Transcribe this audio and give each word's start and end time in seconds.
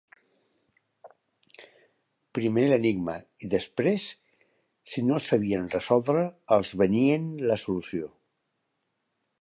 Primer 2.37 2.63
l'enigma, 2.71 3.17
i 3.47 3.51
després, 3.55 4.07
si 4.93 5.05
no 5.11 5.19
el 5.21 5.25
sabien 5.27 5.71
resoldre, 5.75 6.25
els 6.57 6.73
veníem 6.83 7.31
la 7.53 7.61
solució. 7.67 8.11